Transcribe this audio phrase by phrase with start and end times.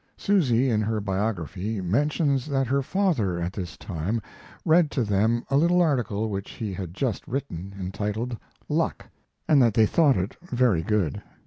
[0.17, 4.19] Susy, in her biography, mentions that her father at this is time
[4.65, 8.35] read to them a little article which he had just written, entitled
[8.67, 9.05] "Luck,"
[9.47, 11.21] and that they thought it very good.